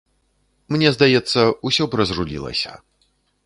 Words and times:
Мне 0.75 0.93
здаецца, 0.95 1.41
усё 1.71 1.83
б 1.91 2.03
разрулілася. 2.03 2.71